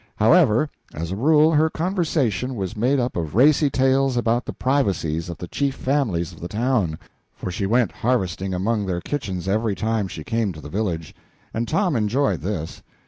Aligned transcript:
However, 0.15 0.67
as 0.95 1.11
a 1.11 1.15
rule 1.15 1.51
her 1.51 1.69
conversation 1.69 2.55
was 2.55 2.75
made 2.75 2.99
up 2.99 3.15
of 3.15 3.35
racy 3.35 3.69
tattle 3.69 4.17
about 4.17 4.45
the 4.45 4.51
privacies 4.51 5.29
of 5.29 5.37
the 5.37 5.45
chief 5.47 5.75
families 5.75 6.31
of 6.31 6.39
the 6.39 6.47
town 6.47 6.97
(for 7.35 7.51
she 7.51 7.67
went 7.67 7.91
harvesting 7.91 8.51
among 8.51 8.87
their 8.87 8.99
kitchens 8.99 9.47
every 9.47 9.75
time 9.75 10.07
she 10.07 10.23
came 10.23 10.53
to 10.53 10.59
the 10.59 10.69
village), 10.69 11.13
and 11.53 11.67
Tom 11.67 11.95
enjoyed 11.95 12.41
this. 12.41 12.81